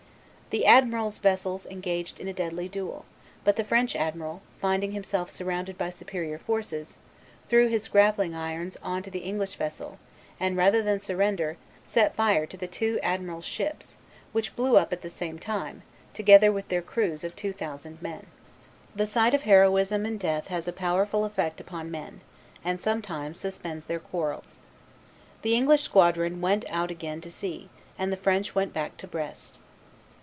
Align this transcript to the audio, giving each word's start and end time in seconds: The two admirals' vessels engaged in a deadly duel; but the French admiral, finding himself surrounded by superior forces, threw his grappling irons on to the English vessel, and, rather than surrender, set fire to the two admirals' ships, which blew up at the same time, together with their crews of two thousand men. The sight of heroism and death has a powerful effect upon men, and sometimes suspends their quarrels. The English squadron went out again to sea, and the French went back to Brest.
The 0.49 0.57
two 0.63 0.65
admirals' 0.65 1.17
vessels 1.19 1.65
engaged 1.67 2.19
in 2.19 2.27
a 2.27 2.33
deadly 2.33 2.67
duel; 2.67 3.05
but 3.45 3.55
the 3.55 3.63
French 3.63 3.95
admiral, 3.95 4.41
finding 4.59 4.91
himself 4.91 5.31
surrounded 5.31 5.77
by 5.77 5.89
superior 5.89 6.37
forces, 6.37 6.97
threw 7.47 7.69
his 7.69 7.87
grappling 7.87 8.35
irons 8.35 8.75
on 8.83 9.01
to 9.03 9.09
the 9.09 9.19
English 9.19 9.55
vessel, 9.55 9.97
and, 10.41 10.57
rather 10.57 10.81
than 10.83 10.99
surrender, 10.99 11.55
set 11.85 12.17
fire 12.17 12.45
to 12.47 12.57
the 12.57 12.67
two 12.67 12.99
admirals' 13.01 13.45
ships, 13.45 13.97
which 14.33 14.53
blew 14.57 14.75
up 14.75 14.91
at 14.91 15.03
the 15.03 15.09
same 15.09 15.39
time, 15.39 15.83
together 16.13 16.51
with 16.51 16.67
their 16.67 16.81
crews 16.81 17.23
of 17.23 17.33
two 17.33 17.53
thousand 17.53 18.01
men. 18.01 18.25
The 18.93 19.05
sight 19.05 19.33
of 19.33 19.43
heroism 19.43 20.05
and 20.05 20.19
death 20.19 20.47
has 20.49 20.67
a 20.67 20.73
powerful 20.73 21.23
effect 21.23 21.61
upon 21.61 21.89
men, 21.89 22.19
and 22.61 22.77
sometimes 22.81 23.39
suspends 23.39 23.85
their 23.85 23.99
quarrels. 23.99 24.59
The 25.43 25.55
English 25.55 25.83
squadron 25.83 26.41
went 26.41 26.65
out 26.69 26.91
again 26.91 27.21
to 27.21 27.31
sea, 27.31 27.69
and 27.97 28.11
the 28.11 28.17
French 28.17 28.53
went 28.53 28.73
back 28.73 28.97
to 28.97 29.07
Brest. 29.07 29.59